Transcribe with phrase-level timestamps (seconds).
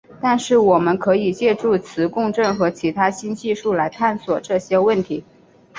[0.19, 5.23] 但是我们可以借助磁共振和其他新技术来探索这些问题。